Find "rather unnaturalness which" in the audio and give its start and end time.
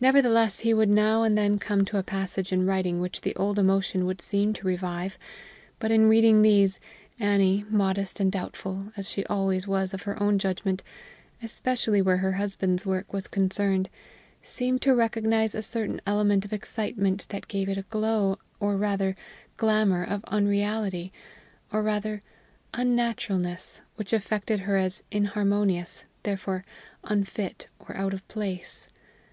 21.80-24.12